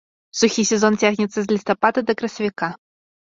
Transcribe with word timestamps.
Сухі 0.37 0.63
сезон 0.69 0.95
цягнецца 1.03 1.35
з 1.41 1.45
лістапада 1.53 2.05
да 2.09 2.17
красавіка. 2.21 2.71